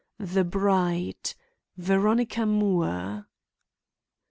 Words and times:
The 0.17 0.43
bride! 0.43 1.35
Veronica 1.77 2.47
Moore. 2.47 3.27